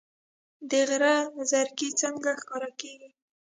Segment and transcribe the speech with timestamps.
[0.69, 1.15] د غره
[1.51, 3.09] زرکې څنګه ښکار کیږي؟